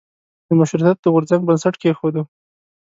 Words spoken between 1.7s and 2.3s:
کېښودیو.